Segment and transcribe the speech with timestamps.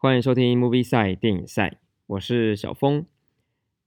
[0.00, 3.04] 欢迎收听 Movie 赛电影赛，我是小峰。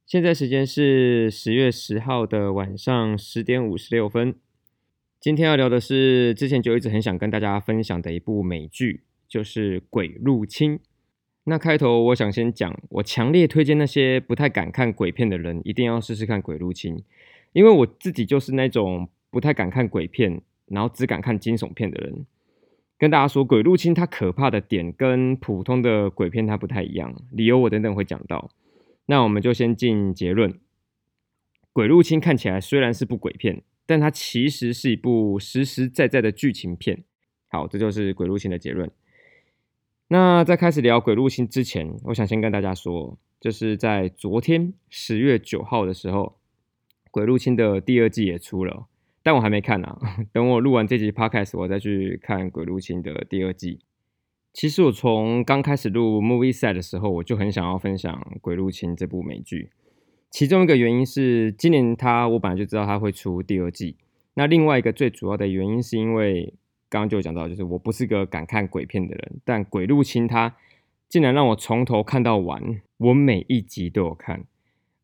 [0.05, 4.35] 现在时间是十月十号的晚上十点五十六分。
[5.21, 10.79] 今天要聊的是之前就一直很想跟大家分享的一部美剧，就是《鬼入侵》。
[11.45, 16.97] 那开头我想先讲，我强烈推荐那些不太敢看鬼片的人，一定要试试看《鬼入侵》，
[17.53, 22.25] 因为我自己就是那种不太敢看鬼片，然后只敢看惊悚片的人。
[23.01, 28.51] 跟大家说，《鬼入侵》它可怕的点跟普通的鬼片它不太一样，理由我等等会讲到。
[29.07, 30.53] 那我们就先进结论，
[31.73, 37.03] 《鬼入侵》看起来虽然是部鬼片，但它其实是一部实实在在的剧情片。
[37.47, 38.91] 好，这就是《鬼入侵》的结论。
[40.09, 46.37] 那在开始聊《鬼入侵》之前，我想先跟大家说，就是在昨天十月九号的时候，
[47.09, 48.85] 《鬼入侵》的第二季也出了。
[49.23, 49.97] 但我还没看呢，
[50.33, 53.79] 等我录完这集 podcast，我再去看《鬼入侵》的第二季。
[54.53, 59.69] 其实我从刚开始录 movie set 的时候，我就很想要分享《鬼入侵》这部美剧。
[60.29, 63.95] 其中一个原因是，今年它我本来就知道它会出第二季。
[64.33, 66.53] 那另外一个最主要的原因是因为
[66.89, 70.55] 刚刚就讲到，就是我不是个敢看鬼片的人，但《鬼入侵》它
[71.07, 74.45] 竟然让我从头看到完，我每一集都有看，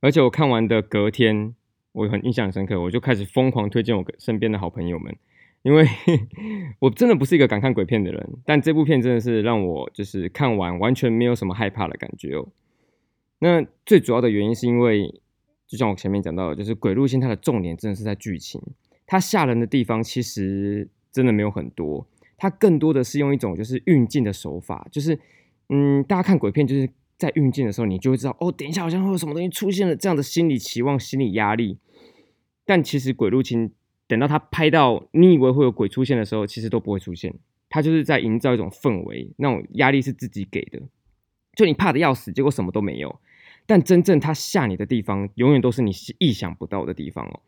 [0.02, 1.53] 而且我看完的隔天。
[1.97, 5.17] 我很印象深刻，我就开始疯狂推荐我身边的好朋友们，
[5.63, 5.83] 因为
[6.77, 12.47] 我真的不是一个敢看鬼片的人，但这部片真的是让我就是看完完全没有什么害怕的感觉哦。
[13.39, 15.11] 那最主要的原因是因为，
[15.65, 18.61] 就像我前面讲到的，就是《鬼入侵》它的重点真的是在剧情，
[19.07, 22.05] 它吓人的地方其实真的没有很多，
[22.37, 25.19] 它更多的是用一种就是运镜的手法，就是
[25.69, 26.87] 嗯，大家看鬼片就是。
[27.17, 31.79] 在运镜的时候，你就会知道哦，等一下好像会有什么东西出现了，这样的心理期望、心理压力。
[32.67, 33.71] 但其实鬼入侵，
[34.07, 37.33] 等到他拍到你以为会有鬼出现的时候，其实都不会出现。
[37.67, 40.79] 他就是在营造一种氛围，那种压力是自己给的。
[41.55, 43.19] 就你怕的要死，结果什么都没有。
[43.65, 47.39] 但真正他吓你的地方，永远都是你意想不到的地方哦。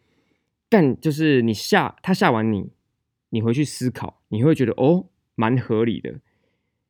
[0.69, 2.71] 但就是你吓他吓完你，
[3.29, 5.05] 你回去思考，你会觉得哦，
[5.35, 6.19] 蛮合理的。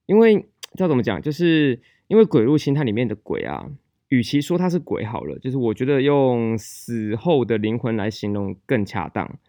[0.05, 0.45] 因为
[0.77, 1.81] 知道怎么讲，就是。
[2.09, 3.69] 因为鬼入侵它里面的鬼啊，
[4.09, 9.39] 与其说它是鬼好了，就是我觉得用死后的灵魂来形容更恰当。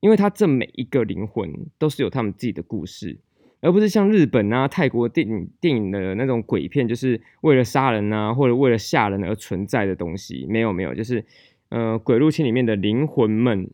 [0.00, 3.18] 因为它这每一个灵魂都是有他们自己的故事，
[3.60, 10.46] 而不是像日本啊、泰国电影电影的那种鬼片，就是为了杀人啊或者为了吓人而存在的东西。
[10.48, 11.24] 没有没有，就是
[11.70, 13.70] 呃，鬼入侵里面的灵魂们，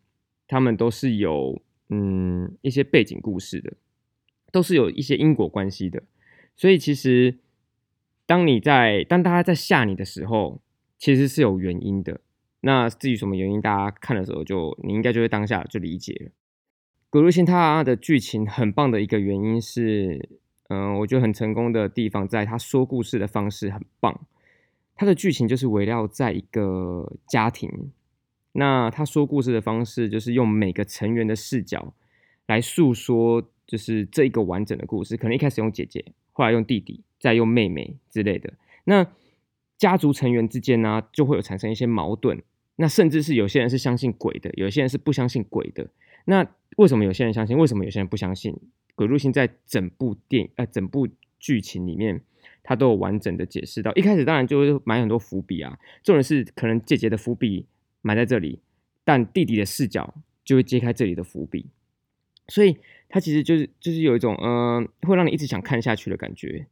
[0.47, 3.73] 他们都是有嗯一些背景故事的，
[4.53, 6.03] 都是有一些因果关系的，
[6.57, 7.37] 所以其实。
[8.31, 10.61] 当你在当大家在吓你的时候，
[10.97, 12.21] 其实是有原因的。
[12.61, 16.29] 那至于什么原因，大家看的时候就你应该就会当下就理解了。
[17.11, 20.29] 《鬼入侵》它的剧情很棒的一个原因是，
[20.69, 24.25] 嗯，我觉得很成功的地方在他说故事的方式很棒。
[24.95, 27.91] 他的剧情就是围绕在一个家庭，
[28.53, 31.93] 那他说故事的方式就是用每个成员的视角
[32.47, 35.17] 来诉说，就是这一个完整的故事。
[35.17, 36.13] 可能一开始用姐姐。
[36.33, 38.55] 后来用弟弟，再用妹妹之类的，
[38.85, 39.07] 那
[39.79, 42.43] 家族成员之间呢，就会有产生一些矛盾。
[42.77, 45.87] 那甚至是有些人是相信鬼的，有些人是不相信鬼的。
[46.25, 46.47] 那
[46.79, 47.57] 为什么有些人相信？
[47.57, 48.59] 为什么有些人不相信？
[48.95, 51.07] 鬼入侵在整部电影呃整部
[51.39, 52.23] 剧情里面，
[52.63, 53.95] 他都有完整的解释到。
[53.95, 57.67] 一开始当然就会埋很多伏笔啊，重点是可能姐姐的伏笔
[58.01, 58.61] 埋在这里，
[59.05, 61.67] 但弟弟的视角就会揭开这里的伏笔。
[62.49, 62.77] 所以
[63.09, 66.67] 他其实就是就是有一种嗯，会让你一直想看下去的感觉，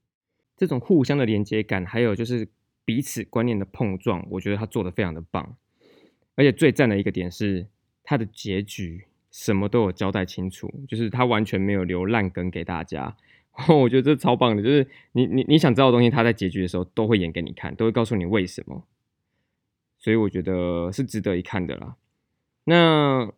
[0.58, 2.48] 这种互相的连接感，还有就是
[2.84, 5.56] 彼此观念的碰撞，我觉得他做的非常的棒。
[6.34, 7.66] 而且最赞的一个点是，
[8.02, 13.16] 他的结局什么都有交代清楚，就是他完全没有留烂梗给大家。
[13.68, 18.84] 我觉得这超棒的，就是你你你想知道的东西，他在结局的时候都会演给你看，都会告诉你为什么。
[19.96, 21.96] 所以我觉得是值得一看的啦。
[22.64, 23.32] 那。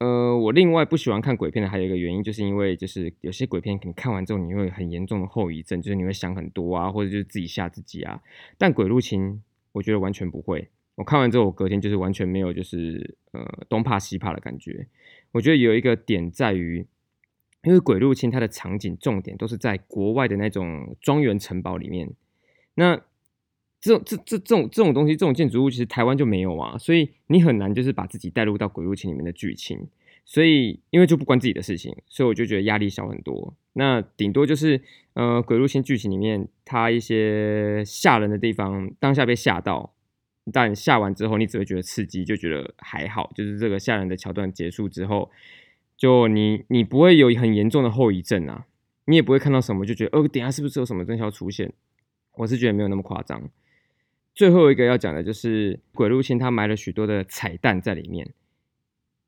[0.00, 8.22] 呃，我另外不喜欢看鬼片的还有一个原因，就是因为就是有些鬼片你看完之后你会很严重的后遗症，就是你会想很多啊，或者就是自己吓自己啊。
[8.56, 9.42] 但鬼入侵，
[9.72, 10.68] 我觉得完全不会。
[10.94, 14.86] 我看完之后，我隔天就是完全没有就是呃东怕西怕的感觉。
[15.32, 16.86] 我觉得有一个点在于，
[17.64, 22.10] 因为鬼入侵它的场景重点都是在国外的那种庄园城堡里面，
[22.76, 23.02] 那。
[23.82, 29.88] 这这这这种这种东西，这种建筑物其实台湾就没有啊，所以你很难就是把自己带入到《鬼入侵》里面的剧情，
[30.24, 33.54] 所以因为就不关自己的事情，所以我就觉得压力小很多。
[33.72, 34.80] 那顶多就是
[35.14, 39.94] 呃，《鬼入侵》剧情里面它一些吓人的地方，当下被吓到，
[40.52, 43.30] 但吓完之后你只会觉得刺激，就觉得还好。
[43.34, 45.30] 就是这个吓人的桥段结束之后，
[45.96, 48.66] 就你你不会有很严重的后遗症啊，
[49.06, 51.72] 你也不会看到什么就觉得哦，等下是不是有什么东西要出现。
[52.36, 53.50] 我是觉得没有那么夸张。
[54.34, 58.32] 最后一个要讲的就是《鬼入侵》，它埋了许多的彩蛋在里面。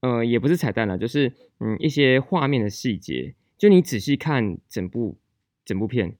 [0.02, 3.34] 呃，也不是彩蛋了，就是嗯一些画面的细节。
[3.56, 5.16] 就你仔细看整部
[5.64, 6.16] 整部片，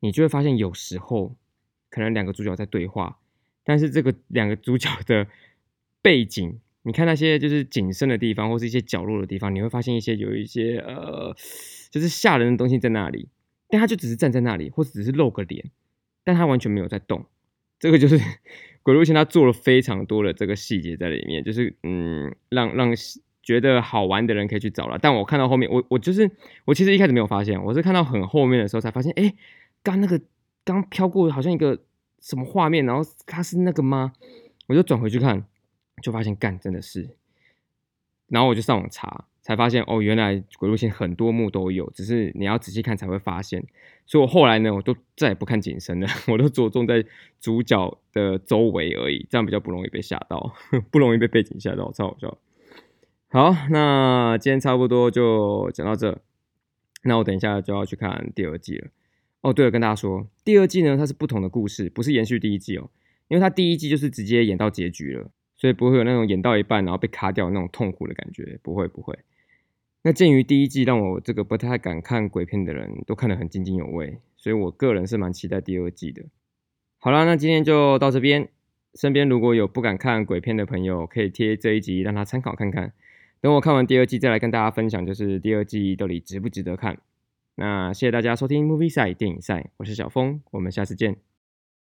[0.00, 1.36] 你就会发现有时候
[1.90, 3.18] 可能两个主角在对话，
[3.62, 5.26] 但是这个两个主角的
[6.00, 11.36] 背景，你看那些就是景深的地方，或是一些角落的地方，你会发现一些有一些呃，
[11.90, 13.28] 就是吓人的东西在那里。
[13.68, 15.70] 但他就只是站在那里，或者只是露个脸，
[16.24, 17.26] 但他完全没有在动。
[17.78, 18.18] 这个就是
[18.82, 22.94] 鬼入侵，他做了非常多的这个细节在里面，就是嗯，让让。
[23.46, 26.28] 觉得好玩的人可以去找了，但我看到后面，我我就是
[26.64, 29.32] 我其实一开始没有发现，我是看到很后面的时候才发现，哎，
[29.84, 30.20] 刚那个
[30.64, 31.78] 刚飘过好像一个
[32.20, 34.12] 什么画面，然后它是那个吗？
[34.66, 35.44] 我就转回去看，
[36.02, 37.10] 就发现干真的是，
[38.26, 43.64] 然后我就上网查，才发现哦，原来鬼路线很多幕都有，只是你要仔细看才会发现。
[44.06, 47.04] 所以我后来呢，我都再也不看景深了， 我都着重在
[47.40, 50.52] 主角的周围而已，这样比较不容易被吓到，
[50.90, 52.36] 不容易被背景吓到，超好笑。
[53.28, 56.16] 好，那今天差不多就讲到这。
[57.02, 58.88] 那我等一下就要去看第二季了。
[59.40, 62.88] 哦，对了，跟大家说，第二季呢，它是不同的故事，不是延续第一季哦。
[63.26, 69.18] 因为它第一季就是直接演到结局了，所以不会有那种演到一半然后被卡掉那种痛苦的感觉，不会不会。
[70.02, 76.22] 那鉴于第一季让我这个不太敢看鬼片的人都看得很津津有味，所以我个人是蛮期待第二季的。
[76.98, 78.48] 好啦，那今天就到这边。
[78.94, 82.94] 身边如果有不敢看鬼片的朋友，可以贴这一集让他参考看看。
[83.40, 86.98] 等我看完第二季再来跟大家分享，就是第二季到底值不值得看。
[87.54, 91.25] 那谢谢大家收听 Movie 赛电影赛，我是小峰，我们下次见。